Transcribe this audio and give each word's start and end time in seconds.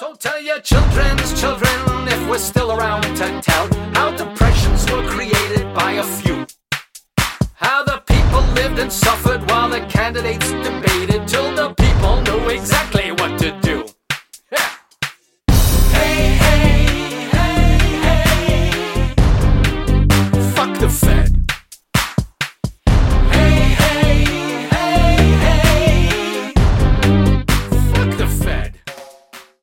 So 0.00 0.14
tell 0.14 0.40
your 0.40 0.60
children's 0.60 1.38
children, 1.38 2.08
if 2.08 2.26
we're 2.26 2.38
still 2.38 2.72
around 2.72 3.02
to 3.02 3.38
tell, 3.42 3.68
how 3.92 4.10
depressions 4.16 4.90
were 4.90 5.06
created 5.06 5.74
by 5.74 5.92
a 5.92 6.02
few. 6.02 6.46
How 7.52 7.84
the 7.84 8.02
people 8.06 8.40
lived 8.54 8.78
and 8.78 8.90
suffered 8.90 9.46
while 9.50 9.68
the 9.68 9.80
candidates 9.80 10.52
debated 10.52 11.19